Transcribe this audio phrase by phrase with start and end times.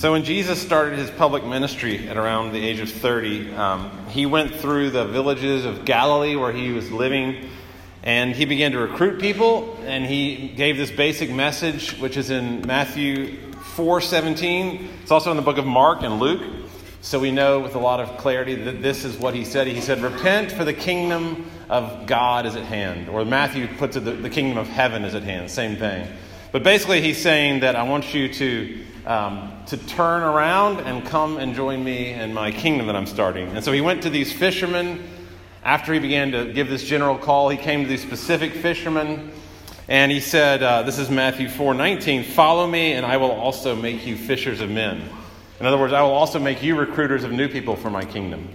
[0.00, 4.24] So, when Jesus started his public ministry at around the age of 30, um, he
[4.24, 7.50] went through the villages of Galilee where he was living,
[8.02, 12.66] and he began to recruit people, and he gave this basic message, which is in
[12.66, 13.36] Matthew
[13.74, 14.88] 4:17.
[15.02, 16.40] It's also in the book of Mark and Luke.
[17.02, 19.66] So we know with a lot of clarity that this is what he said.
[19.66, 23.10] He said, Repent, for the kingdom of God is at hand.
[23.10, 25.50] Or Matthew puts it, the, kingdom of heaven is at hand.
[25.50, 26.08] Same thing.
[26.52, 31.36] But basically, he's saying that I want you to um, to turn around and come
[31.36, 33.48] and join me in my kingdom that I'm starting.
[33.48, 35.02] And so he went to these fishermen.
[35.62, 39.32] After he began to give this general call, he came to these specific fishermen.
[39.88, 43.74] And he said, uh, This is Matthew 4 19, follow me, and I will also
[43.74, 45.02] make you fishers of men.
[45.58, 48.48] In other words, I will also make you recruiters of new people for my kingdom.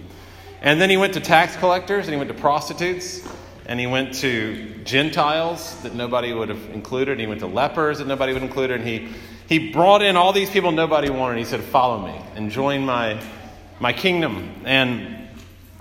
[0.62, 3.26] And then he went to tax collectors, and he went to prostitutes,
[3.66, 7.18] and he went to Gentiles that nobody would have included.
[7.18, 8.80] He went to lepers that nobody would have included.
[8.80, 9.08] And he
[9.48, 11.38] he brought in all these people nobody wanted.
[11.38, 13.20] He said, Follow me and join my,
[13.78, 14.50] my kingdom.
[14.64, 15.28] And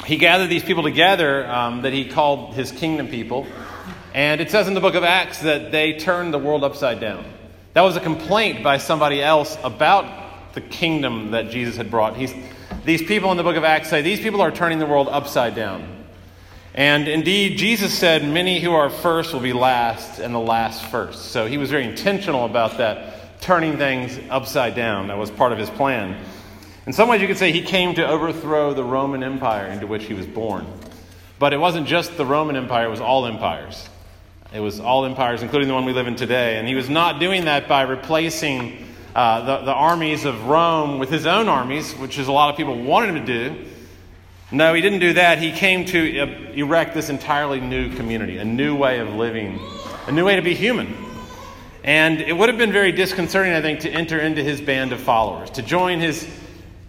[0.05, 3.47] he gathered these people together um, that he called his kingdom people.
[4.13, 7.25] And it says in the book of Acts that they turned the world upside down.
[7.73, 12.15] That was a complaint by somebody else about the kingdom that Jesus had brought.
[12.15, 12.33] He's,
[12.85, 15.55] these people in the book of Acts say, These people are turning the world upside
[15.55, 16.04] down.
[16.75, 21.31] And indeed, Jesus said, Many who are first will be last, and the last first.
[21.31, 25.07] So he was very intentional about that turning things upside down.
[25.07, 26.21] That was part of his plan.
[26.85, 30.03] In some ways, you could say he came to overthrow the Roman Empire into which
[30.03, 30.67] he was born.
[31.39, 33.87] But it wasn't just the Roman Empire, it was all empires.
[34.53, 36.57] It was all empires, including the one we live in today.
[36.57, 41.09] And he was not doing that by replacing uh, the, the armies of Rome with
[41.09, 43.65] his own armies, which is a lot of people wanted him to do.
[44.51, 45.39] No, he didn't do that.
[45.39, 49.59] He came to erect this entirely new community, a new way of living,
[50.05, 50.93] a new way to be human.
[51.83, 54.99] And it would have been very disconcerting, I think, to enter into his band of
[54.99, 56.27] followers, to join his,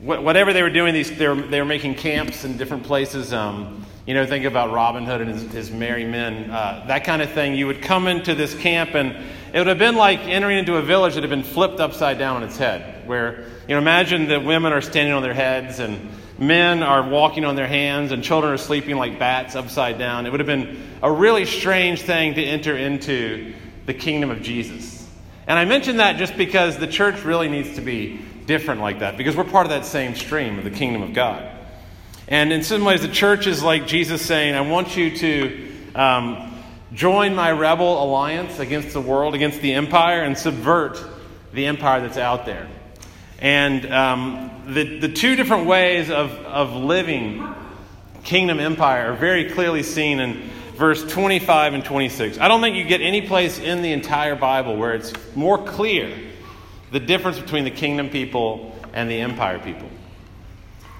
[0.00, 3.32] whatever they were doing, these, they, were, they were making camps in different places.
[3.32, 7.20] Um, you know, think about Robin Hood and his, his merry men, uh, that kind
[7.22, 7.54] of thing.
[7.54, 9.16] You would come into this camp, and
[9.52, 12.36] it would have been like entering into a village that had been flipped upside down
[12.36, 13.06] on its head.
[13.08, 17.44] Where, you know, imagine that women are standing on their heads, and men are walking
[17.44, 20.26] on their hands, and children are sleeping like bats upside down.
[20.26, 23.54] It would have been a really strange thing to enter into
[23.86, 25.08] the kingdom of Jesus.
[25.46, 29.16] And I mention that just because the church really needs to be different like that,
[29.16, 31.50] because we're part of that same stream of the kingdom of God.
[32.28, 36.54] And in some ways, the church is like Jesus saying, I want you to um,
[36.92, 41.02] join my rebel alliance against the world, against the empire, and subvert
[41.52, 42.68] the empire that's out there.
[43.38, 47.46] And um, the, the two different ways of, of living
[48.24, 52.38] kingdom empire are very clearly seen in verse 25 and 26.
[52.38, 56.14] I don't think you get any place in the entire Bible where it's more clear
[56.92, 59.88] the difference between the kingdom people and the empire people.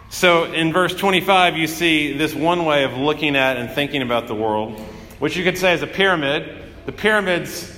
[0.08, 4.28] So in verse 25, you see this one way of looking at and thinking about
[4.28, 4.78] the world,
[5.18, 6.64] which you could say is a pyramid.
[6.86, 7.72] The pyramids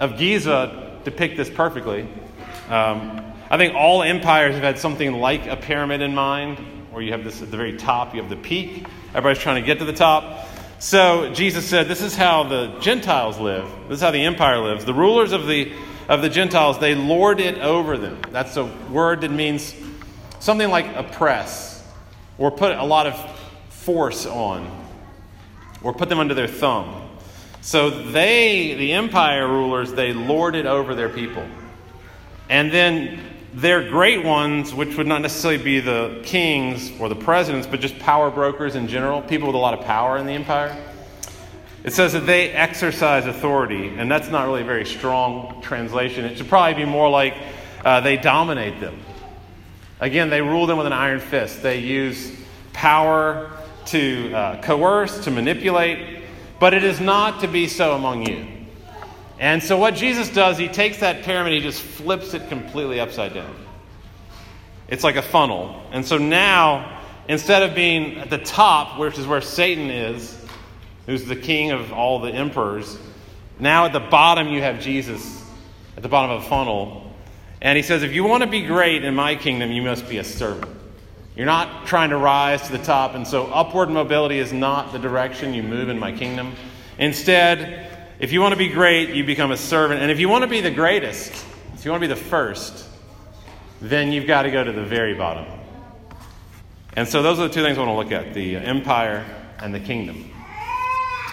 [0.00, 2.08] of Giza depict this perfectly.
[2.68, 6.58] Um, I think all empires have had something like a pyramid in mind,
[6.90, 8.86] where you have this at the very top, you have the peak.
[9.10, 10.46] Everybody's trying to get to the top.
[10.78, 13.68] So Jesus said, This is how the Gentiles live.
[13.88, 14.84] This is how the empire lives.
[14.84, 15.72] The rulers of the,
[16.08, 18.20] of the Gentiles, they lord it over them.
[18.30, 19.74] That's a word that means
[20.40, 21.82] something like oppress
[22.36, 23.38] or put a lot of
[23.70, 24.70] force on
[25.82, 27.08] or put them under their thumb.
[27.60, 31.46] So they, the empire rulers, they lord it over their people.
[32.48, 33.20] And then
[33.54, 37.98] their great ones, which would not necessarily be the kings or the presidents, but just
[37.98, 40.76] power brokers in general, people with a lot of power in the empire.
[41.84, 46.24] It says that they exercise authority, and that's not really a very strong translation.
[46.24, 47.34] It should probably be more like
[47.84, 49.00] uh, they dominate them.
[50.00, 51.62] Again, they rule them with an iron fist.
[51.62, 52.30] They use
[52.72, 53.50] power
[53.86, 56.24] to uh, coerce, to manipulate,
[56.60, 58.57] but it is not to be so among you.
[59.38, 63.34] And so, what Jesus does, he takes that pyramid, he just flips it completely upside
[63.34, 63.54] down.
[64.88, 65.82] It's like a funnel.
[65.92, 70.36] And so now, instead of being at the top, which is where Satan is,
[71.06, 72.98] who's the king of all the emperors,
[73.60, 75.44] now at the bottom you have Jesus
[75.96, 77.12] at the bottom of a funnel.
[77.60, 80.18] And he says, if you want to be great in my kingdom, you must be
[80.18, 80.72] a servant.
[81.34, 83.14] You're not trying to rise to the top.
[83.14, 86.54] And so, upward mobility is not the direction you move in my kingdom.
[86.98, 90.02] Instead, if you want to be great, you become a servant.
[90.02, 91.32] And if you want to be the greatest,
[91.74, 92.86] if you want to be the first,
[93.80, 95.46] then you've got to go to the very bottom.
[96.94, 99.24] And so those are the two things I want to look at the empire
[99.60, 100.30] and the kingdom.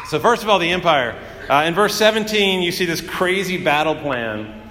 [0.08, 1.20] So, first of all, the empire.
[1.50, 4.70] Uh, in verse 17, you see this crazy battle plan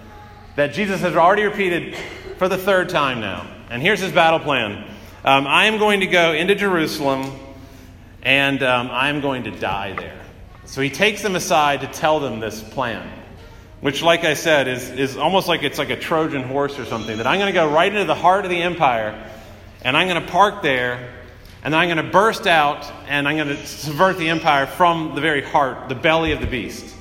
[0.54, 1.96] that Jesus has already repeated
[2.38, 3.48] for the third time now.
[3.70, 4.88] And here's his battle plan
[5.24, 7.32] um, I am going to go into Jerusalem
[8.22, 10.23] and um, I am going to die there.
[10.66, 13.08] So he takes them aside to tell them this plan,
[13.80, 17.16] which, like I said, is, is almost like it's like a Trojan horse or something.
[17.18, 19.30] That I'm going to go right into the heart of the empire
[19.82, 21.12] and I'm going to park there
[21.62, 25.14] and then I'm going to burst out and I'm going to subvert the empire from
[25.14, 26.94] the very heart, the belly of the beast.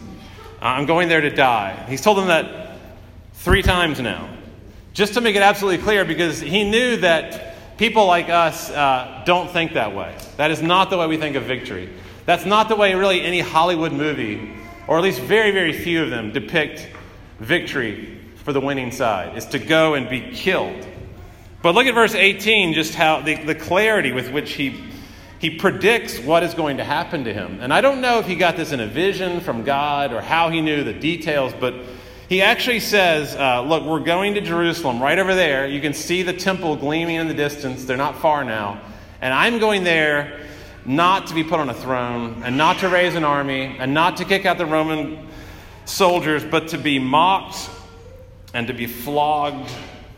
[0.61, 1.85] Uh, I'm going there to die.
[1.89, 2.77] He's told them that
[3.33, 4.29] three times now,
[4.93, 9.49] just to make it absolutely clear, because he knew that people like us uh, don't
[9.51, 10.15] think that way.
[10.37, 11.89] That is not the way we think of victory.
[12.25, 14.53] That's not the way, really, any Hollywood movie,
[14.87, 16.87] or at least very, very few of them, depict
[17.39, 20.87] victory for the winning side, is to go and be killed.
[21.61, 24.91] But look at verse 18, just how the, the clarity with which he
[25.43, 27.59] he predicts what is going to happen to him.
[27.59, 30.49] And I don't know if he got this in a vision from God or how
[30.49, 31.75] he knew the details, but
[32.29, 35.67] he actually says, uh, Look, we're going to Jerusalem right over there.
[35.67, 37.83] You can see the temple gleaming in the distance.
[37.83, 38.79] They're not far now.
[39.19, 40.47] And I'm going there
[40.85, 44.17] not to be put on a throne and not to raise an army and not
[44.17, 45.27] to kick out the Roman
[45.85, 47.69] soldiers, but to be mocked
[48.53, 49.69] and to be flogged,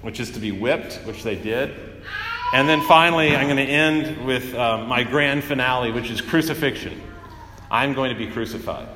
[0.02, 1.74] which is to be whipped, which they did
[2.54, 7.02] and then finally, I'm going to end with uh, my grand finale, which is crucifixion.
[7.72, 8.88] I'm going to be crucified.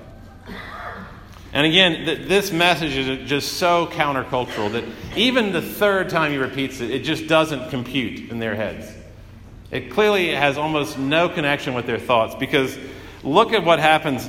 [1.52, 4.84] And again, th- this message is just so countercultural that
[5.18, 8.90] even the third time he repeats it, it just doesn't compute in their heads.
[9.72, 12.78] It clearly has almost no connection with their thoughts because
[13.24, 14.28] look at what happens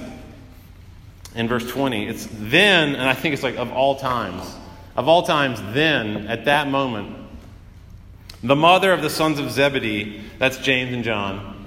[1.34, 2.06] in verse 20.
[2.06, 4.42] It's then, and I think it's like of all times,
[4.96, 7.16] of all times, then, at that moment,
[8.42, 11.66] the mother of the sons of Zebedee, that's James and John,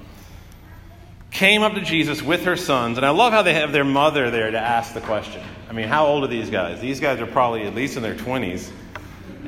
[1.30, 2.96] came up to Jesus with her sons.
[2.96, 5.42] And I love how they have their mother there to ask the question.
[5.68, 6.80] I mean, how old are these guys?
[6.80, 8.70] These guys are probably at least in their 20s.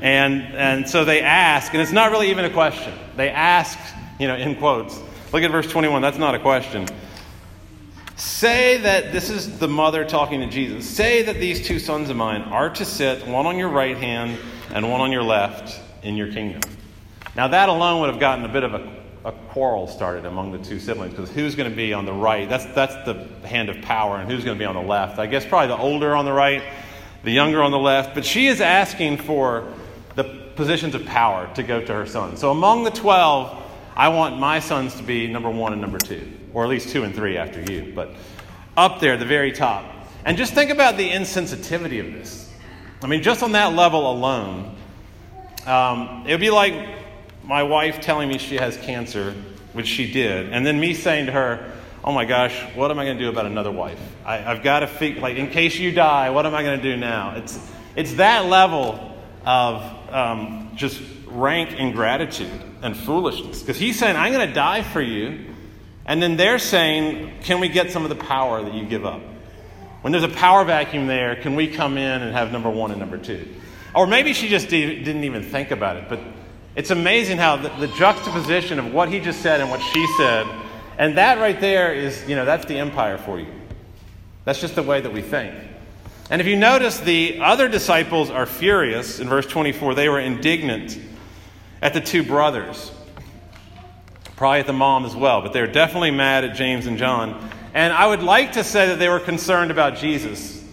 [0.02, 2.93] And, and so they ask, and it's not really even a question.
[3.17, 3.79] They ask,
[4.19, 5.01] you know, in quotes.
[5.33, 6.03] Look at verse 21.
[6.03, 6.87] That's not a question.
[8.17, 10.89] Say that this is the mother talking to Jesus.
[10.89, 14.39] Say that these two sons of mine are to sit, one on your right hand
[14.73, 16.63] and one on your left, in your kingdom.
[17.35, 18.91] Now, that alone would have gotten a bit of a,
[19.27, 22.49] a quarrel started among the two siblings because who's going to be on the right?
[22.49, 25.19] That's, that's the hand of power, and who's going to be on the left?
[25.19, 26.63] I guess probably the older on the right,
[27.23, 28.15] the younger on the left.
[28.15, 29.71] But she is asking for
[30.15, 30.25] the
[30.57, 32.39] positions of power to go to her son.
[32.39, 33.65] So, among the 12,
[33.96, 37.04] I want my sons to be number one and number two, or at least two
[37.04, 38.10] and three after you, but
[38.76, 39.90] up there, the very top.
[40.26, 42.52] And just think about the insensitivity of this.
[43.02, 44.76] I mean, just on that level alone,
[45.64, 46.75] um, it would be like
[47.43, 49.32] my wife telling me she has cancer,
[49.72, 51.72] which she did, and then me saying to her,
[52.04, 53.98] oh my gosh, what am I going to do about another wife?
[54.26, 56.82] I, have got to figure, like, in case you die, what am I going to
[56.82, 57.37] do now?
[57.37, 57.58] It's,
[57.96, 59.82] it's that level of
[60.12, 63.61] um, just rank ingratitude and foolishness.
[63.61, 65.46] Because he's saying, I'm going to die for you.
[66.05, 69.20] And then they're saying, can we get some of the power that you give up?
[70.02, 73.00] When there's a power vacuum there, can we come in and have number one and
[73.00, 73.49] number two?
[73.94, 76.20] Or maybe she just didn't even think about it, but
[76.76, 80.46] it's amazing how the, the, juxtaposition of what he just said and what she said,
[80.99, 83.52] and that right there is, you know, that's the empire for you.
[84.44, 85.55] That's just the way that we think.
[86.29, 89.20] And if you notice, the other disciples are furious.
[89.20, 90.99] In verse 24, they were indignant
[91.82, 92.91] at the two brothers,
[94.36, 97.51] probably at the mom as well, but they were definitely mad at James and John.
[97.74, 100.65] And I would like to say that they were concerned about Jesus,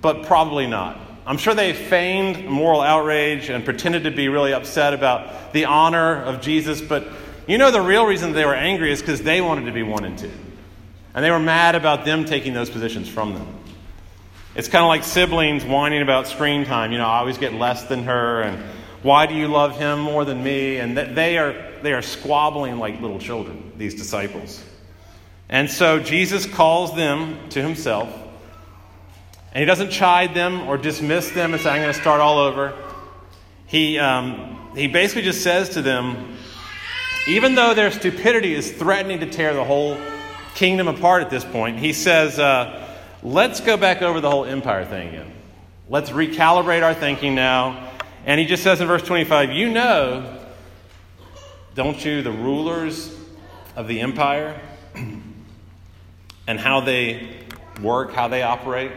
[0.00, 1.00] but probably not.
[1.26, 6.22] I'm sure they feigned moral outrage and pretended to be really upset about the honor
[6.22, 7.08] of Jesus, but
[7.48, 10.04] you know the real reason they were angry is because they wanted to be one
[10.04, 10.30] and two.
[11.14, 13.46] And they were mad about them taking those positions from them.
[14.54, 16.92] It's kind of like siblings whining about screen time.
[16.92, 18.62] You know, I always get less than her, and
[19.02, 20.78] why do you love him more than me?
[20.78, 24.62] And they are, they are squabbling like little children, these disciples.
[25.48, 28.08] And so Jesus calls them to himself
[29.56, 32.38] and he doesn't chide them or dismiss them and say, I'm going to start all
[32.38, 32.74] over.
[33.66, 36.36] He, um, he basically just says to them,
[37.26, 39.96] even though their stupidity is threatening to tear the whole
[40.54, 42.86] kingdom apart at this point, he says, uh,
[43.22, 45.32] let's go back over the whole empire thing again.
[45.88, 47.92] Let's recalibrate our thinking now.
[48.26, 50.38] And he just says in verse 25, You know,
[51.74, 53.14] don't you, the rulers
[53.74, 54.60] of the empire
[56.46, 57.38] and how they
[57.80, 58.92] work, how they operate?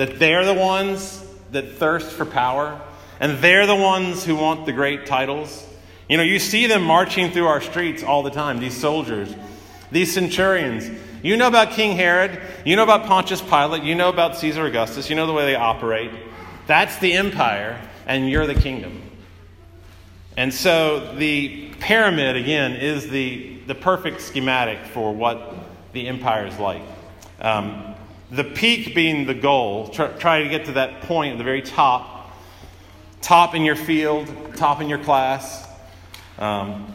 [0.00, 1.22] that they're the ones
[1.52, 2.80] that thirst for power,
[3.20, 5.66] and they're the ones who want the great titles.
[6.08, 9.34] You know, you see them marching through our streets all the time, these soldiers,
[9.92, 10.90] these centurions.
[11.22, 15.10] You know about King Herod, you know about Pontius Pilate, you know about Caesar Augustus,
[15.10, 16.10] you know the way they operate.
[16.66, 19.02] That's the empire, and you're the kingdom.
[20.36, 25.54] And so the pyramid, again, is the, the perfect schematic for what
[25.92, 26.82] the empire is like.
[27.40, 27.94] Um,
[28.30, 31.62] the peak being the goal, try, try to get to that point at the very
[31.62, 32.30] top,
[33.20, 35.66] top in your field, top in your class,
[36.38, 36.86] um,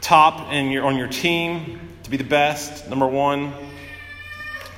[0.00, 3.52] top in your, on your team, to be the best, number one,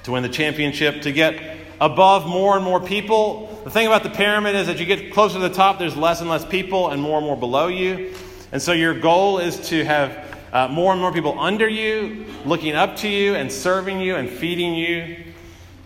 [0.03, 1.41] to win the championship, to get
[1.81, 3.49] above more and more people.
[3.65, 6.21] The thing about the pyramid is that you get closer to the top, there's less
[6.21, 8.13] and less people and more and more below you.
[8.51, 12.75] And so your goal is to have uh, more and more people under you, looking
[12.75, 15.25] up to you and serving you and feeding you.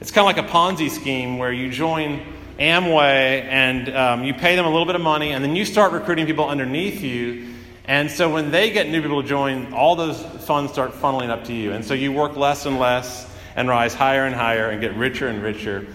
[0.00, 2.22] It's kind of like a Ponzi scheme where you join
[2.58, 5.92] Amway and um, you pay them a little bit of money, and then you start
[5.92, 7.52] recruiting people underneath you.
[7.84, 11.44] And so when they get new people to join, all those funds start funneling up
[11.44, 11.72] to you.
[11.72, 15.28] And so you work less and less and rise higher and higher and get richer
[15.28, 15.86] and richer.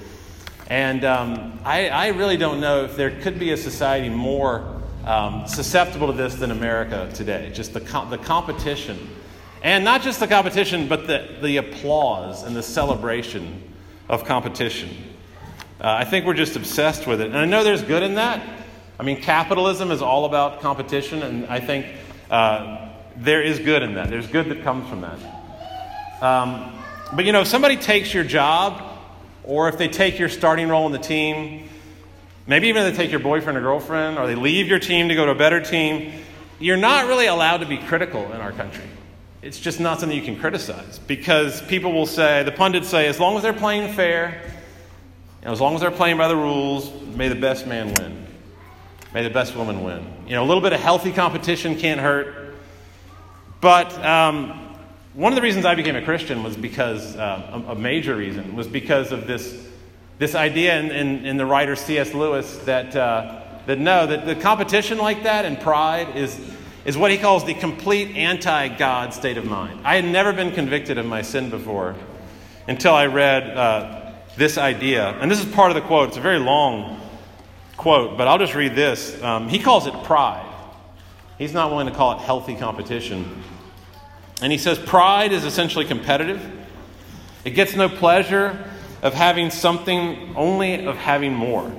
[0.72, 5.46] And um, I, I, really don't know if there could be a society more um,
[5.46, 7.52] susceptible to this than America today.
[7.54, 8.98] Just the, the competition.
[9.64, 13.62] And not just the competition, but the, the applause and the celebration
[14.08, 14.92] of competition.
[15.82, 17.28] Uh, I think we're just obsessed with it.
[17.28, 18.42] And I know there's good in that.
[18.98, 21.86] I mean, capitalism is all about competition, and I think
[22.30, 24.10] uh, there is good in that.
[24.10, 26.24] There's good that comes from that.
[26.24, 26.72] Um,
[27.14, 28.91] but you know, if somebody takes your job,
[29.44, 31.68] or if they take your starting role in the team,
[32.48, 35.16] maybe even if they take your boyfriend or girlfriend, or they leave your team to
[35.16, 36.12] go to a better team,
[36.60, 38.86] you're not really allowed to be critical in our country.
[39.42, 43.20] It's just not something you can criticize because people will say, the pundits say, as
[43.20, 44.42] long as they're playing fair,
[45.42, 48.28] and as long as they're playing by the rules, may the best man win.
[49.14, 50.06] May the best woman win.
[50.28, 52.56] You know, a little bit of healthy competition can't hurt.
[53.60, 54.71] But um,
[55.14, 58.56] one of the reasons I became a Christian was because, uh, a, a, major reason,
[58.56, 59.68] was because of this,
[60.20, 62.14] this idea in, in, in the writer C.S.
[62.14, 66.40] Lewis that, uh, that no, that the competition like that and pride is,
[66.86, 69.82] is what he calls the complete anti God state of mind.
[69.84, 71.96] I had never been convicted of my sin before
[72.70, 75.10] until I read uh, this idea.
[75.20, 76.10] And this is part of the quote.
[76.10, 77.02] It's a very long
[77.76, 79.22] quote, but I'll just read this.
[79.22, 80.48] Um, he calls it pride.
[81.38, 83.44] He's not willing to call it healthy competition.
[84.42, 86.44] And he says pride is essentially competitive.
[87.46, 88.68] It gets no pleasure
[89.02, 91.72] of having something, only of having more.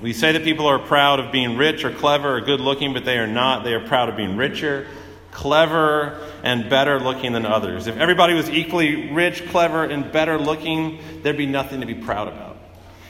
[0.00, 3.04] We say that people are proud of being rich or clever or good looking, but
[3.04, 3.62] they are not.
[3.62, 4.88] They are proud of being richer,
[5.30, 7.86] clever, and better looking than others.
[7.86, 12.26] If everybody was equally rich, clever, and better looking, there'd be nothing to be proud
[12.26, 12.56] about.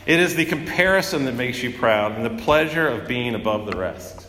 [0.05, 3.77] It is the comparison that makes you proud and the pleasure of being above the
[3.79, 4.22] rest.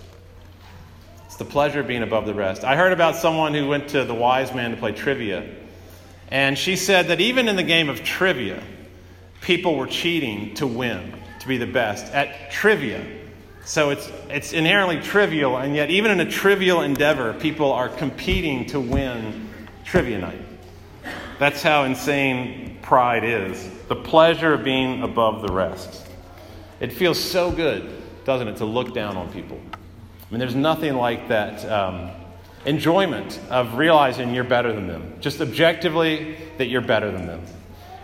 [1.43, 2.63] The pleasure of being above the rest.
[2.63, 5.45] I heard about someone who went to the wise man to play trivia,
[6.29, 8.63] and she said that even in the game of trivia,
[9.41, 13.05] people were cheating to win, to be the best at trivia.
[13.65, 18.65] So it's, it's inherently trivial, and yet, even in a trivial endeavor, people are competing
[18.67, 19.49] to win
[19.83, 20.45] trivia night.
[21.39, 26.07] That's how insane pride is the pleasure of being above the rest.
[26.79, 29.59] It feels so good, doesn't it, to look down on people?
[30.33, 32.09] Mean, there's nothing like that um,
[32.65, 37.43] enjoyment of realizing you're better than them, just objectively that you're better than them.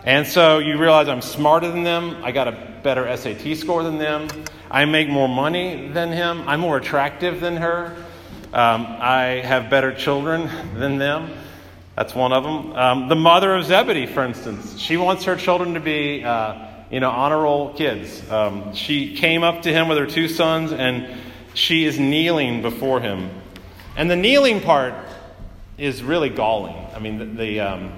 [0.05, 3.97] And so you realize I'm smarter than them, I got a better SAT score than
[3.97, 4.27] them,
[4.69, 7.95] I make more money than him, I'm more attractive than her,
[8.53, 11.31] um, I have better children than them.
[11.95, 12.75] That's one of them.
[12.75, 16.99] Um, the mother of Zebedee, for instance, she wants her children to be, uh, you
[16.99, 18.29] know, honor roll kids.
[18.29, 21.09] Um, she came up to him with her two sons and
[21.59, 23.29] she is kneeling before him.
[23.97, 24.93] And the kneeling part
[25.77, 26.75] is really galling.
[26.95, 27.91] I mean, the, the, um,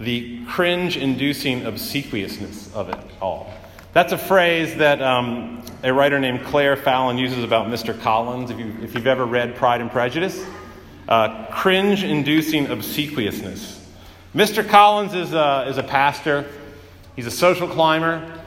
[0.00, 3.52] the cringe inducing obsequiousness of it all.
[3.92, 7.98] That's a phrase that um, a writer named Claire Fallon uses about Mr.
[8.00, 10.44] Collins, if, you, you've ever read Pride and Prejudice.
[11.06, 13.86] Uh, cringe inducing obsequiousness.
[14.34, 14.66] Mr.
[14.66, 16.46] Collins is a, is a pastor,
[17.14, 18.40] he's a social climber,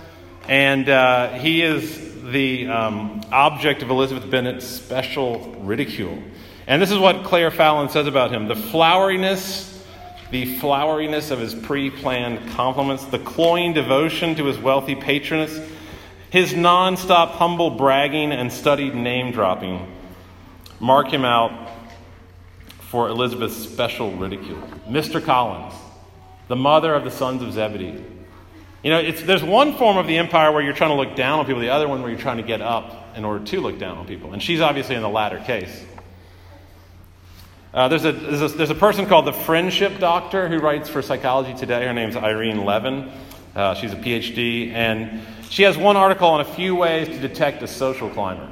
[0.49, 6.21] and uh, he is the um, object of Elizabeth Bennet's special ridicule.
[6.67, 9.81] And this is what Claire Fallon says about him the floweriness,
[10.31, 15.59] the floweriness of his pre planned compliments, the cloying devotion to his wealthy patroness,
[16.29, 19.93] his non stop humble bragging and studied name dropping
[20.79, 21.71] mark him out
[22.79, 24.61] for Elizabeth's special ridicule.
[24.87, 25.23] Mr.
[25.23, 25.73] Collins,
[26.47, 28.03] the mother of the sons of Zebedee
[28.87, 31.45] you know, there's one form of the empire where you're trying to look down on
[31.45, 33.97] people, the other one where you're trying to get up in order to look down
[33.97, 34.31] on people.
[34.31, 35.85] And she's obviously in the latter case.
[37.73, 41.01] Uh, there's, a, there's, a, there's, a, person called the Friendship Doctor who writes for
[41.01, 41.83] Psychology Today.
[41.83, 43.11] Her name's Irene Levine.
[43.53, 44.71] Uh, she's a PhD.
[44.71, 48.49] And she has one article on a few ways to detect a social climber.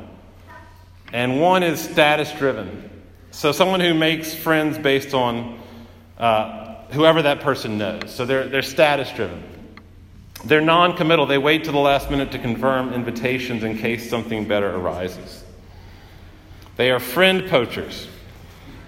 [1.14, 2.90] and one is status driven.
[3.32, 5.62] So, someone who makes friends based on
[6.18, 8.14] uh, whoever that person knows.
[8.14, 9.55] So, they're, they're status driven.
[10.46, 11.26] They're non committal.
[11.26, 15.44] They wait to the last minute to confirm invitations in case something better arises.
[16.78, 18.08] They are friend poachers.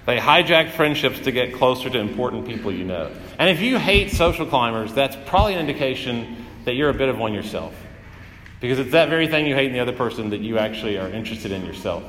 [0.05, 3.11] They hijack friendships to get closer to important people you know.
[3.39, 7.17] And if you hate social climbers, that's probably an indication that you're a bit of
[7.17, 7.73] one yourself.
[8.61, 11.09] Because it's that very thing you hate in the other person that you actually are
[11.09, 12.03] interested in yourself.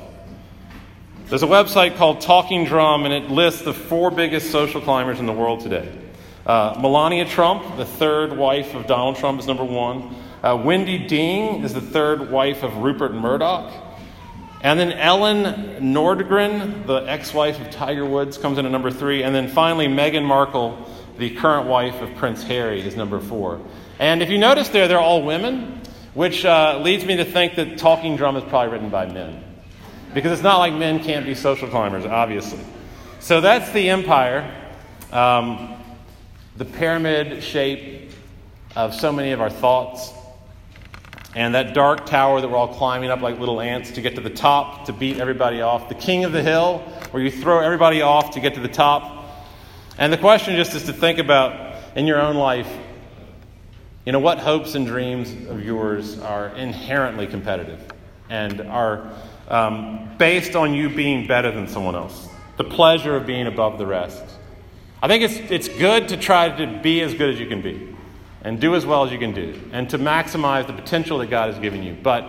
[1.25, 5.25] There's a website called Talking Drum, and it lists the four biggest social climbers in
[5.25, 5.91] the world today.
[6.45, 10.15] Uh, Melania Trump, the third wife of Donald Trump, is number one.
[10.41, 13.71] Uh, Wendi Deng is the third wife of Rupert Murdoch.
[14.61, 19.23] And then Elin Nordegren, the ex wife of Tiger Woods, comes in at number three.
[19.23, 20.85] And then finally, Meghan Markle,
[21.17, 23.61] the current wife of Prince Harry, is number four.
[23.99, 25.81] And if you notice there, they're all women,
[26.13, 29.43] which uh, leads me to think that Talking Drum is probably written by men.
[30.13, 32.59] Because it's not like men can't be social climbers, obviously.
[33.19, 34.49] So that's the empire,
[35.11, 35.78] um,
[36.59, 38.11] the pyramid shape
[38.75, 40.11] of so many of our thoughts
[41.33, 44.21] and that dark tower that we're all climbing up like little ants to get to
[44.21, 45.87] the top to beat everybody off.
[45.87, 46.79] The king of the hill,
[47.11, 49.39] where you throw everybody off to get to the top.
[49.97, 52.69] And the question just is to think about in your own life,
[54.05, 57.79] you know, what hopes and dreams of yours are inherently competitive
[58.29, 59.13] and are
[59.47, 63.85] um, based on you being better than someone else, the pleasure of being above the
[63.85, 64.38] rest.
[65.01, 67.95] I think it's, it's good to try to be as good as you can be
[68.41, 71.53] and do as well as you can do and to maximize the potential that God
[71.53, 71.95] has given you.
[72.01, 72.23] But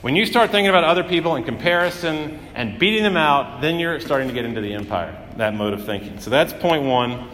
[0.00, 4.00] when you start thinking about other people in comparison and beating them out, then you're
[4.00, 6.18] starting to get into the empire, that mode of thinking.
[6.20, 7.28] So that's point one.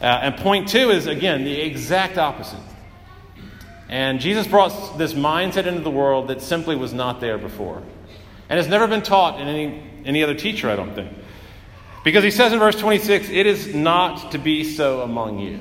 [0.00, 2.60] Uh, and point two is, again, the exact opposite.
[3.88, 7.82] And Jesus brought this mindset into the world that simply was not there before.
[8.48, 11.12] And has never been taught in any, any other teacher, I don't think.
[12.06, 15.60] Because he says in verse 26, it is not to be so among you.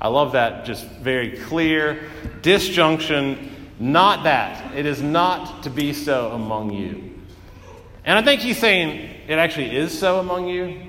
[0.00, 2.10] I love that, just very clear
[2.42, 3.70] disjunction.
[3.78, 4.74] Not that.
[4.74, 7.14] It is not to be so among you.
[8.04, 10.80] And I think he's saying it actually is so among you.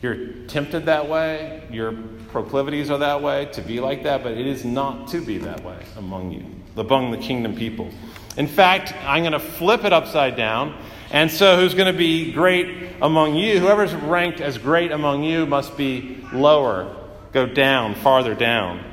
[0.00, 1.92] You're tempted that way, your
[2.28, 5.62] proclivities are that way to be like that, but it is not to be that
[5.62, 6.46] way among you,
[6.78, 7.90] among the kingdom people.
[8.38, 10.82] In fact, I'm going to flip it upside down.
[11.10, 13.58] And so, who's going to be great among you?
[13.58, 16.96] Whoever's ranked as great among you must be lower
[17.32, 18.84] go down, farther down.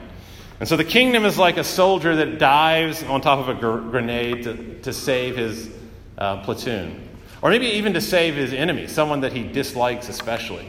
[0.59, 3.89] And so the kingdom is like a soldier that dives on top of a gr-
[3.89, 5.69] grenade to, to save his
[6.17, 7.07] uh, platoon.
[7.41, 10.67] Or maybe even to save his enemy, someone that he dislikes especially.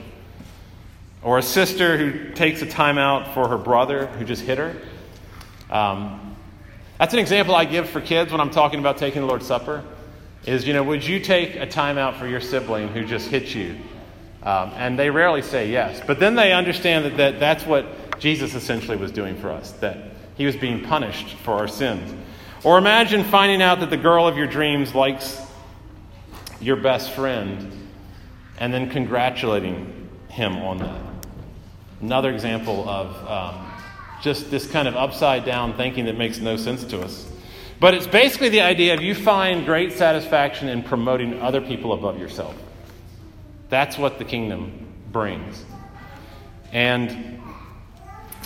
[1.23, 4.77] Or a sister who takes a timeout for her brother who just hit her.
[5.71, 6.37] Um,
[6.99, 9.83] that's an example I give for kids when I'm talking about taking the Lord's Supper.
[10.47, 13.77] Is, you know, would you take a timeout for your sibling who just hit you
[14.43, 16.01] um, and they rarely say yes.
[16.07, 19.99] But then they understand that, that that's what Jesus essentially was doing for us, that
[20.37, 22.15] he was being punished for our sins.
[22.65, 25.41] Or imagine finding out that the girl of your dreams likes
[26.61, 27.73] your best friend
[28.59, 31.01] and then congratulating him on that.
[32.01, 33.73] Another example of um,
[34.23, 37.29] just this kind of upside down thinking that makes no sense to us.
[37.81, 42.19] But it's basically the idea of you find great satisfaction in promoting other people above
[42.19, 42.57] yourself.
[43.69, 45.65] That's what the kingdom brings.
[46.73, 47.41] And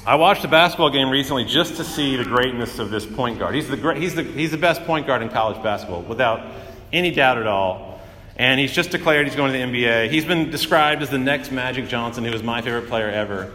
[0.04, 3.54] I watched a basketball game recently just to see the greatness of this point guard.
[3.54, 6.44] He's the, great, he's the, he's the best point guard in college basketball, without
[6.92, 8.00] any doubt at all.
[8.36, 10.10] And he's just declared he's going to the NBA.
[10.10, 13.52] He's been described as the next Magic Johnson, who was my favorite player ever.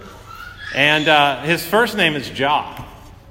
[0.74, 2.86] And uh, his first name is Ja,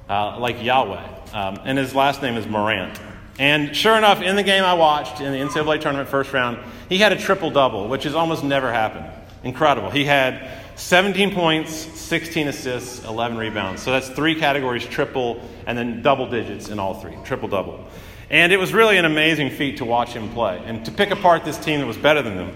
[0.07, 1.16] uh, like Yahweh.
[1.33, 2.99] Um, and his last name is Morant.
[3.39, 6.57] And sure enough, in the game I watched in the NCAA tournament first round,
[6.89, 9.05] he had a triple double, which has almost never happened.
[9.43, 9.91] Incredible.
[9.91, 13.81] He had 17 points, 16 assists, 11 rebounds.
[13.81, 17.87] So that's three categories triple, and then double digits in all three triple double.
[18.29, 21.45] And it was really an amazing feat to watch him play and to pick apart
[21.45, 22.51] this team that was better than them.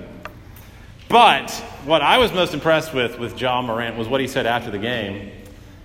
[1.08, 1.52] But
[1.86, 4.80] what I was most impressed with with Ja Morant was what he said after the
[4.80, 5.32] game.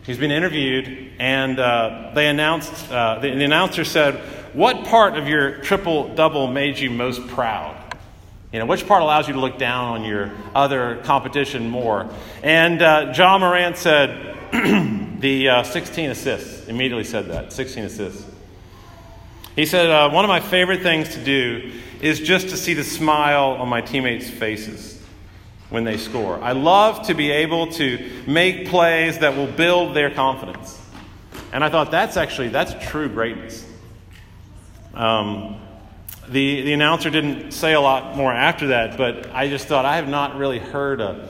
[0.07, 4.15] He's been interviewed, and uh, they announced, uh, the, the announcer said,
[4.53, 7.77] what part of your triple double made you most proud?
[8.53, 12.09] You know, which part allows you to look down on your other competition more?
[12.45, 14.37] And uh, Ja Morant said
[15.21, 16.69] the uh, 16 assists.
[16.69, 18.25] Immediately said that 16 assists.
[19.57, 22.85] He said, uh, One of my favorite things to do is just to see the
[22.85, 24.96] smile on my teammates' faces
[25.71, 26.41] when they score.
[26.43, 30.81] I love to be able to make plays that will build their confidence.
[31.53, 33.67] And I thought that's actually that's true greatness.
[34.95, 35.61] Um,
[36.29, 39.97] the, the announcer didn't say a lot more after that, but I just thought I
[39.97, 41.29] have not really heard a,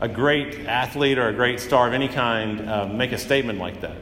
[0.00, 3.82] a great athlete or a great star of any kind uh, make a statement like
[3.82, 3.96] that.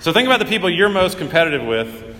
[0.00, 2.11] So think about the people you're most competitive with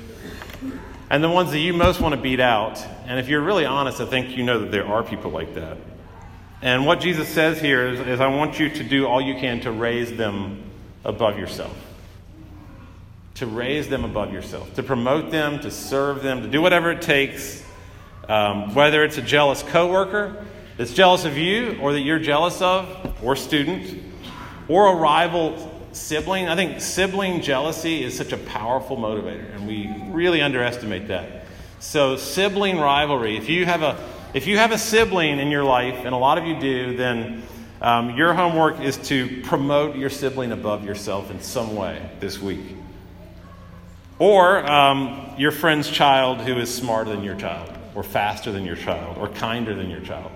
[1.12, 2.84] and the ones that you most want to beat out.
[3.06, 5.76] And if you're really honest, I think you know that there are people like that.
[6.60, 9.60] And what Jesus says here is, is I want you to do all you can
[9.60, 10.64] to raise them
[11.04, 11.76] above yourself
[13.34, 17.02] to raise them above yourself, to promote them, to serve them, to do whatever it
[17.02, 17.64] takes.
[18.28, 20.44] Um, whether it's a jealous coworker
[20.76, 24.00] that's jealous of you, or that you're jealous of, or student,
[24.68, 26.48] or a rival sibling.
[26.48, 31.44] I think sibling jealousy is such a powerful motivator, and we really underestimate that.
[31.80, 33.36] So, sibling rivalry.
[33.36, 36.38] If you have a if you have a sibling in your life, and a lot
[36.38, 37.42] of you do, then
[37.82, 42.76] um, your homework is to promote your sibling above yourself in some way this week.
[44.18, 48.76] Or um, your friend's child who is smarter than your child, or faster than your
[48.76, 50.30] child, or kinder than your child.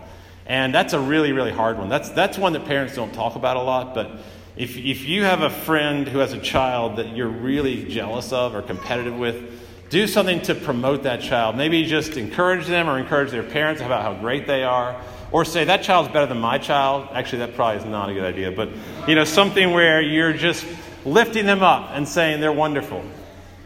[0.45, 1.89] And that's a really, really hard one.
[1.89, 4.11] That's, that's one that parents don't talk about a lot, but
[4.57, 8.55] if, if you have a friend who has a child that you're really jealous of
[8.55, 9.53] or competitive with,
[9.91, 11.57] do something to promote that child.
[11.57, 15.01] Maybe just encourage them or encourage their parents about how great they are.
[15.31, 17.09] Or say, that child's better than my child.
[17.13, 18.51] Actually, that probably is not a good idea.
[18.51, 18.71] But,
[19.07, 20.67] you know, something where you're just
[21.05, 23.05] lifting them up and saying they're wonderful.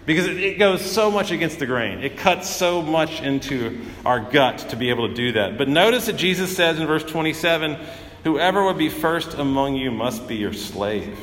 [0.07, 2.01] Because it, goes so much against the grain.
[2.01, 5.57] It cuts so much into our gut to be able to do that.
[5.57, 7.79] But notice that Jesus says in verse 27
[8.25, 11.19] Whoever would be first among you must be your slave.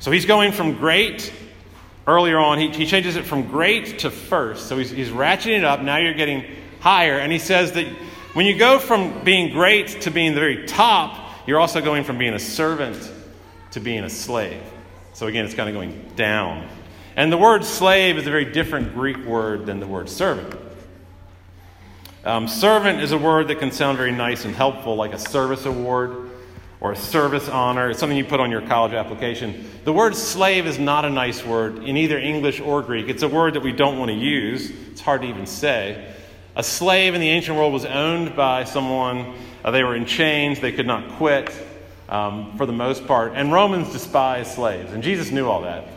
[0.00, 1.32] So he's going from great
[2.06, 4.66] earlier on, he, he changes it from great to first.
[4.66, 5.80] So he's, he's ratcheting it up.
[5.80, 6.44] Now you're getting
[6.80, 7.18] higher.
[7.18, 7.86] And he says that
[8.34, 12.18] when you go from being great to being the very top, you're also going from
[12.18, 13.10] being a servant
[13.72, 14.62] to being a slave.
[15.12, 16.68] So again, it's kind of going down.
[17.16, 20.54] And the word slave is a very different Greek word than the word servant.
[22.24, 25.66] Um, servant is a word that can sound very nice and helpful, like a service
[25.66, 26.30] award
[26.80, 27.90] or a service honor.
[27.90, 29.70] It's something you put on your college application.
[29.84, 33.08] The word slave is not a nice word in either English or Greek.
[33.08, 36.14] It's a word that we don't want to use, it's hard to even say.
[36.56, 40.60] A slave in the ancient world was owned by someone, uh, they were in chains,
[40.60, 41.54] they could not quit
[42.08, 43.32] um, for the most part.
[43.34, 45.88] And Romans despised slaves, and Jesus knew all that.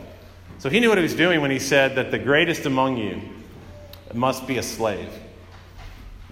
[0.58, 3.22] So he knew what he was doing when he said that the greatest among you
[4.12, 5.10] must be a slave,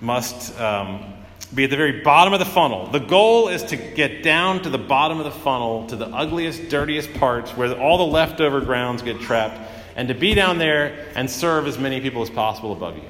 [0.00, 1.14] must um,
[1.54, 2.88] be at the very bottom of the funnel.
[2.88, 6.68] The goal is to get down to the bottom of the funnel, to the ugliest,
[6.68, 9.59] dirtiest parts where all the leftover grounds get trapped,
[9.94, 13.04] and to be down there and serve as many people as possible above you.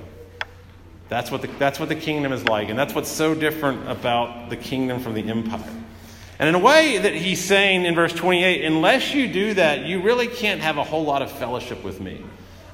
[1.09, 4.51] That's what the, that's what the kingdom is like, and that's what's so different about
[4.51, 5.73] the kingdom from the empire.
[6.39, 10.03] And in a way that he's saying in verse 28, unless you do that, you
[10.03, 12.23] really can't have a whole lot of fellowship with me.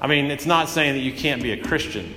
[0.01, 2.13] I mean, it's not saying that you can't be a Christian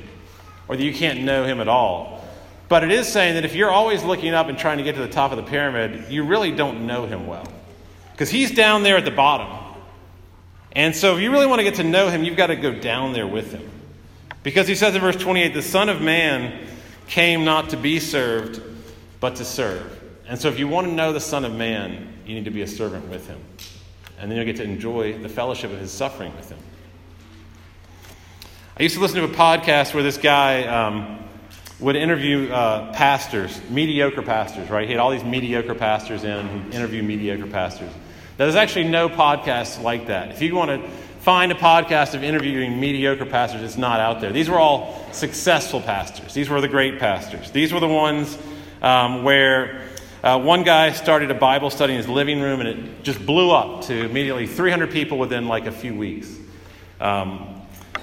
[0.68, 2.24] or that you can't know him at all.
[2.68, 5.00] But it is saying that if you're always looking up and trying to get to
[5.00, 7.46] the top of the pyramid, you really don't know him well.
[8.12, 9.48] Because he's down there at the bottom.
[10.72, 12.72] And so if you really want to get to know him, you've got to go
[12.72, 13.70] down there with him.
[14.42, 16.66] Because he says in verse 28, the Son of Man
[17.08, 18.60] came not to be served,
[19.20, 19.96] but to serve
[20.28, 22.62] and so, if you want to know the Son of Man, you need to be
[22.62, 23.40] a servant with him.
[24.18, 26.58] And then you'll get to enjoy the fellowship of his suffering with him.
[28.78, 31.24] I used to listen to a podcast where this guy um,
[31.80, 34.86] would interview uh, pastors, mediocre pastors, right?
[34.86, 37.88] He had all these mediocre pastors in, and he'd interview mediocre pastors.
[38.38, 40.30] Now, there's actually no podcast like that.
[40.30, 44.30] If you want to find a podcast of interviewing mediocre pastors, it's not out there.
[44.30, 46.34] These were all successful pastors.
[46.34, 47.50] These were the great pastors.
[47.52, 48.36] These were the ones
[48.82, 49.86] um, where
[50.22, 53.52] uh, one guy started a Bible study in his living room, and it just blew
[53.52, 56.30] up to immediately 300 people within like a few weeks.
[57.00, 57.55] Um,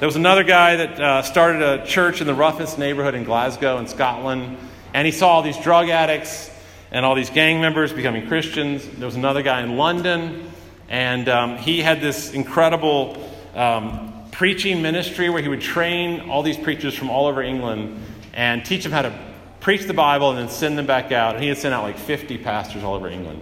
[0.04, 3.78] there was another guy that uh, started a church in the roughest neighborhood in Glasgow,
[3.78, 4.58] in Scotland,
[4.94, 6.52] and he saw all these drug addicts
[6.92, 8.86] and all these gang members becoming Christians.
[8.86, 10.52] There was another guy in London,
[10.90, 13.16] and um, he had this incredible
[13.56, 17.98] um, preaching ministry where he would train all these preachers from all over England
[18.34, 19.18] and teach them how to
[19.62, 21.36] preach the Bible, and then send them back out.
[21.36, 23.42] And he had sent out like 50 pastors all over England.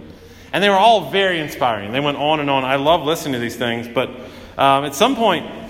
[0.52, 1.90] And they were all very inspiring.
[1.90, 2.62] They went on and on.
[2.62, 4.10] I love listening to these things, but
[4.56, 5.61] um, at some point,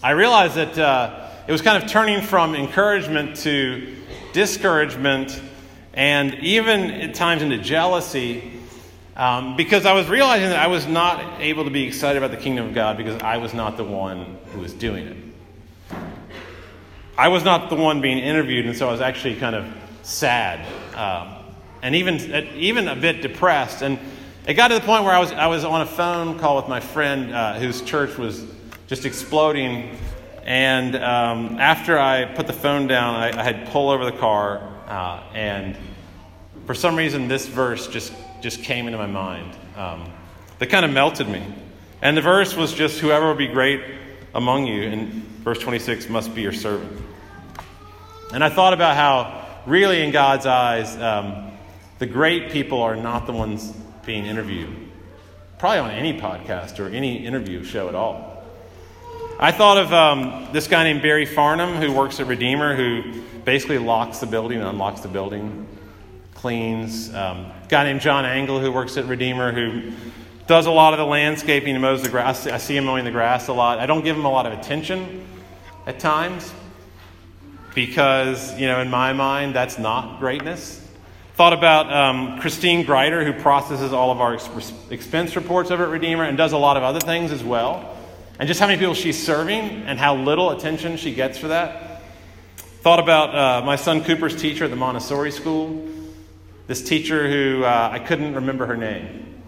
[0.00, 3.96] I realized that uh, it was kind of turning from encouragement to
[4.32, 5.42] discouragement
[5.92, 8.52] and even at times into jealousy
[9.16, 12.36] um, because I was realizing that I was not able to be excited about the
[12.36, 15.16] kingdom of God because I was not the one who was doing it.
[17.16, 19.66] I was not the one being interviewed, and so I was actually kind of
[20.02, 21.44] sad um,
[21.82, 22.20] and even,
[22.54, 23.82] even a bit depressed.
[23.82, 23.98] And
[24.46, 26.68] it got to the point where I was, I was on a phone call with
[26.68, 28.44] my friend uh, whose church was
[28.88, 29.96] just exploding
[30.44, 34.62] And um, after I put the phone down, I, I had pull over the car,
[34.86, 35.76] uh, and
[36.64, 39.54] for some reason, this verse just, just came into my mind.
[39.76, 40.10] Um,
[40.58, 41.44] that kind of melted me.
[42.00, 43.82] And the verse was just, Whoever will be great
[44.34, 45.12] among you, and
[45.44, 46.98] verse 26 must be your servant.
[48.32, 51.52] And I thought about how, really, in God's eyes, um,
[51.98, 53.70] the great people are not the ones
[54.06, 54.74] being interviewed,
[55.58, 58.27] probably on any podcast or any interview show at all.
[59.40, 63.78] I thought of um, this guy named Barry Farnham who works at Redeemer, who basically
[63.78, 65.64] locks the building and unlocks the building,
[66.34, 67.14] cleans.
[67.14, 69.92] Um, guy named John Angle who works at Redeemer, who
[70.48, 72.48] does a lot of the landscaping and mows the grass.
[72.48, 73.78] I see him mowing the grass a lot.
[73.78, 75.24] I don't give him a lot of attention
[75.86, 76.52] at times
[77.76, 80.84] because, you know, in my mind, that's not greatness.
[81.34, 84.36] Thought about um, Christine Greider, who processes all of our
[84.90, 87.94] expense reports over at Redeemer and does a lot of other things as well
[88.38, 92.02] and just how many people she's serving and how little attention she gets for that.
[92.56, 95.88] Thought about uh, my son Cooper's teacher at the Montessori school.
[96.68, 99.42] This teacher who uh, I couldn't remember her name,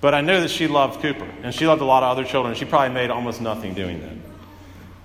[0.00, 2.54] but I know that she loved Cooper and she loved a lot of other children.
[2.54, 4.16] She probably made almost nothing doing that.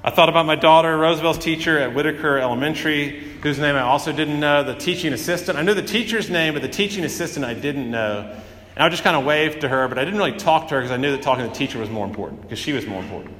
[0.03, 4.39] I thought about my daughter, Roosevelt's teacher at Whitaker Elementary, whose name I also didn't
[4.39, 5.59] know, the teaching assistant.
[5.59, 8.35] I knew the teacher's name, but the teaching assistant I didn't know.
[8.75, 10.81] And I just kind of waved to her, but I didn't really talk to her
[10.81, 13.01] because I knew that talking to the teacher was more important, because she was more
[13.01, 13.35] important.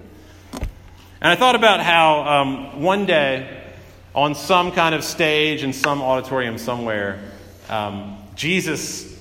[0.54, 3.60] And I thought about how um, one day,
[4.14, 7.32] on some kind of stage in some auditorium somewhere,
[7.70, 9.18] um, Jesus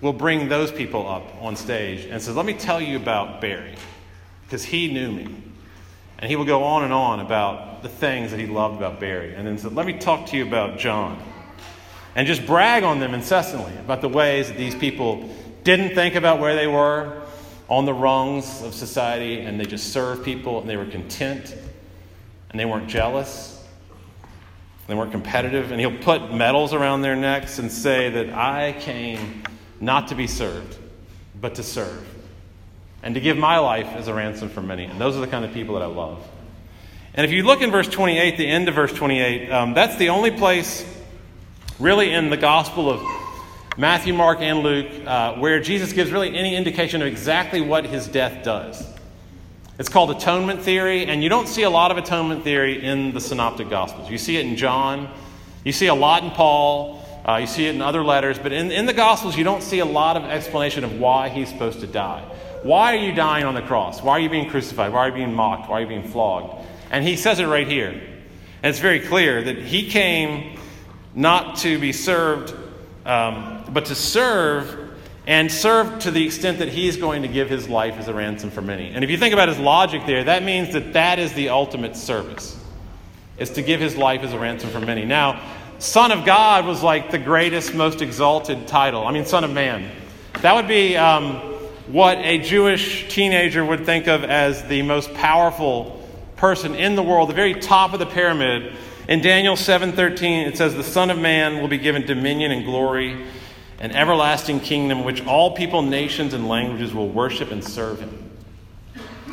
[0.00, 3.74] will bring those people up on stage and says, Let me tell you about Barry,
[4.44, 5.42] because he knew me.
[6.18, 9.34] And he will go on and on about the things that he loved about Barry.
[9.34, 11.20] And then said, Let me talk to you about John
[12.14, 15.28] and just brag on them incessantly about the ways that these people
[15.64, 17.22] didn't think about where they were
[17.68, 21.56] on the rungs of society and they just served people and they were content
[22.50, 23.64] and they weren't jealous.
[24.22, 25.70] and They weren't competitive.
[25.70, 29.42] And he'll put medals around their necks and say that I came
[29.80, 30.76] not to be served,
[31.40, 32.06] but to serve.
[33.02, 34.84] And to give my life as a ransom for many.
[34.84, 36.24] And those are the kind of people that I love.
[37.14, 40.10] And if you look in verse 28, the end of verse 28, um, that's the
[40.10, 40.84] only place
[41.82, 43.02] really in the Gospel of
[43.76, 48.06] Matthew, Mark, and Luke, uh, where Jesus gives really any indication of exactly what his
[48.06, 48.86] death does.
[49.80, 53.20] It's called atonement theory, and you don't see a lot of atonement theory in the
[53.20, 54.08] Synoptic Gospels.
[54.08, 55.12] You see it in John,
[55.64, 58.70] you see a lot in Paul, uh, you see it in other letters, but in,
[58.70, 61.88] in the Gospels, you don't see a lot of explanation of why he's supposed to
[61.88, 62.22] die.
[62.62, 64.00] Why are you dying on the cross?
[64.00, 64.92] Why are you being crucified?
[64.92, 65.68] Why are you being mocked?
[65.68, 66.64] Why are you being flogged?
[66.92, 67.90] And he says it right here.
[67.90, 70.60] And it's very clear that he came
[71.14, 72.54] not to be served,
[73.04, 74.90] um, but to serve
[75.26, 78.50] and serve to the extent that he's going to give his life as a ransom
[78.50, 78.88] for many.
[78.88, 81.96] And if you think about his logic there, that means that that is the ultimate
[81.96, 82.58] service,
[83.38, 85.04] is to give his life as a ransom for many.
[85.04, 85.40] Now,
[85.78, 89.06] Son of God was like the greatest, most exalted title.
[89.06, 89.90] I mean, Son of Man.
[90.40, 91.36] That would be um,
[91.86, 96.00] what a Jewish teenager would think of as the most powerful
[96.36, 98.72] person in the world, the very top of the pyramid
[99.12, 103.26] in Daniel 7:13 it says the son of man will be given dominion and glory
[103.78, 108.30] an everlasting kingdom which all people, nations and languages will worship and serve him.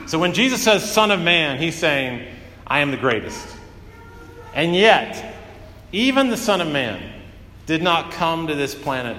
[0.05, 2.27] So when Jesus says son of man, he's saying
[2.67, 3.47] I am the greatest.
[4.53, 5.35] And yet,
[5.93, 7.21] even the son of man
[7.65, 9.15] did not come to this planet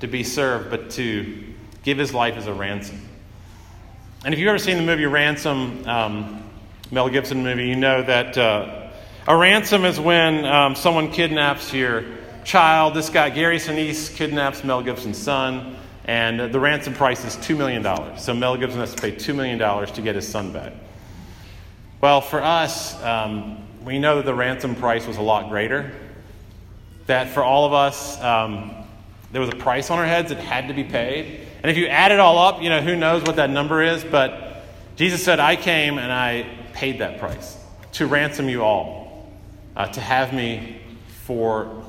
[0.00, 1.44] to be served but to
[1.84, 3.00] give his life as a ransom.
[4.24, 6.50] And if you've ever seen the movie Ransom, um,
[6.90, 8.81] Mel Gibson movie, you know that uh,
[9.26, 12.04] a ransom is when um, someone kidnaps your
[12.44, 12.94] child.
[12.94, 18.18] This guy, Gary Sinise, kidnaps Mel Gibson's son, and the ransom price is $2 million.
[18.18, 20.72] So Mel Gibson has to pay $2 million to get his son back.
[22.00, 25.92] Well, for us, um, we know that the ransom price was a lot greater.
[27.06, 28.74] That for all of us, um,
[29.30, 31.46] there was a price on our heads that had to be paid.
[31.62, 34.02] And if you add it all up, you know, who knows what that number is,
[34.02, 34.64] but
[34.96, 37.56] Jesus said, I came and I paid that price
[37.92, 39.01] to ransom you all
[39.76, 40.80] uh, to have me
[41.24, 41.84] for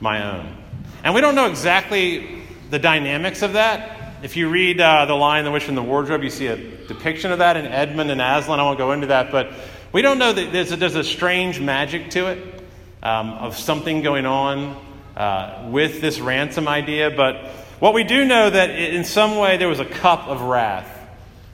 [0.00, 0.56] my own.
[1.04, 4.14] And we don't know exactly the dynamics of that.
[4.22, 7.32] If you read uh, The Lion, the Witch, and the Wardrobe, you see a depiction
[7.32, 8.58] of that in Edmund and Aslan.
[8.58, 9.52] I won't go into that, but
[9.92, 12.62] we don't know that there's a, there's a strange magic to it
[13.02, 14.82] um, of something going on
[15.16, 17.10] uh, with this ransom idea.
[17.10, 17.36] But
[17.78, 20.88] what we do know that in some way there was a cup of wrath.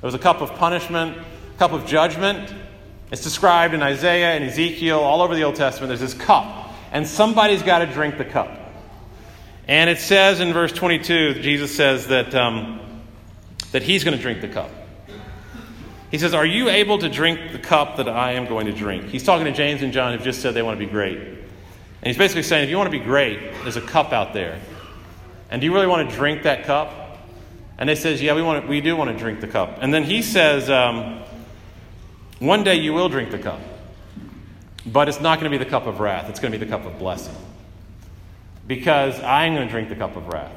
[0.01, 2.53] There was a cup of punishment, a cup of judgment,
[3.13, 5.89] it's described in Isaiah and Ezekiel, all over the Old Testament.
[5.89, 8.59] There's this cup, and somebody's got to drink the cup.
[9.69, 12.81] And it says in verse 22, Jesus says that, um,
[13.73, 14.71] that he's going to drink the cup.
[16.11, 19.05] He says, Are you able to drink the cup that I am going to drink?
[19.05, 21.19] He's talking to James and John who've just said they want to be great.
[21.19, 24.59] And he's basically saying, If you want to be great, there's a cup out there.
[25.51, 27.19] And do you really want to drink that cup?
[27.77, 29.79] And they says, Yeah, we, want to, we do want to drink the cup.
[29.83, 31.23] And then he says, um,
[32.43, 33.61] One day you will drink the cup.
[34.85, 36.69] But it's not going to be the cup of wrath, it's going to be the
[36.69, 37.37] cup of blessing.
[38.67, 40.51] Because I'm going to drink the cup of wrath.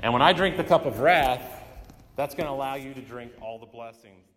[0.00, 1.42] And when I drink the cup of wrath,
[2.16, 4.31] that's going to allow you to drink all the blessings.